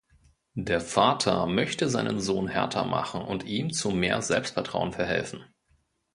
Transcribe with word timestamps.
Der 0.57 0.81
Vater 0.81 1.45
möchte 1.45 1.87
seinen 1.87 2.19
Sohn 2.19 2.47
härter 2.47 2.85
machen 2.85 3.21
und 3.21 3.43
ihm 3.43 3.71
zu 3.71 3.91
mehr 3.91 4.23
Selbstvertrauen 4.23 4.93
verhelfen. 4.93 5.45